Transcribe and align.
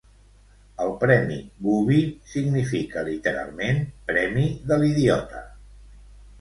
El 0.85 0.93
premi 1.03 1.37
Bubi 1.65 1.99
significa 2.33 3.05
literalment 3.11 3.81
"premi 4.11 4.49
de 4.73 4.83
l'idiota". 4.85 5.47